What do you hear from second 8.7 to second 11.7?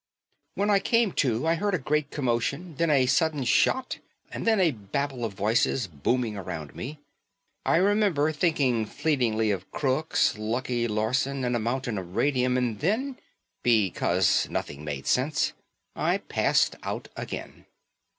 fleetingly of crooks, Lucky Larson and a